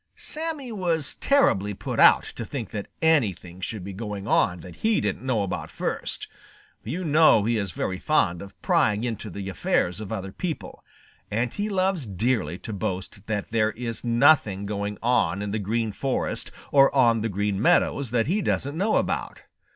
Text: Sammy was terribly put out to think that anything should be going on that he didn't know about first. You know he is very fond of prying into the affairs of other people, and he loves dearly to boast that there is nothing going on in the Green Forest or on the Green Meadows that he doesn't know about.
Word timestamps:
Sammy 0.17 0.71
was 0.71 1.13
terribly 1.13 1.75
put 1.75 1.99
out 1.99 2.23
to 2.23 2.43
think 2.43 2.71
that 2.71 2.87
anything 3.03 3.61
should 3.61 3.83
be 3.83 3.93
going 3.93 4.25
on 4.27 4.61
that 4.61 4.77
he 4.77 4.99
didn't 4.99 5.23
know 5.23 5.43
about 5.43 5.69
first. 5.69 6.27
You 6.83 7.03
know 7.03 7.43
he 7.43 7.55
is 7.59 7.69
very 7.69 7.99
fond 7.99 8.41
of 8.41 8.59
prying 8.63 9.03
into 9.03 9.29
the 9.29 9.47
affairs 9.47 10.01
of 10.01 10.11
other 10.11 10.31
people, 10.31 10.83
and 11.29 11.53
he 11.53 11.69
loves 11.69 12.07
dearly 12.07 12.57
to 12.57 12.73
boast 12.73 13.27
that 13.27 13.51
there 13.51 13.73
is 13.73 14.03
nothing 14.03 14.65
going 14.65 14.97
on 15.03 15.43
in 15.43 15.51
the 15.51 15.59
Green 15.59 15.91
Forest 15.91 16.49
or 16.71 16.91
on 16.95 17.21
the 17.21 17.29
Green 17.29 17.61
Meadows 17.61 18.09
that 18.09 18.25
he 18.25 18.41
doesn't 18.41 18.75
know 18.75 18.95
about. 18.97 19.43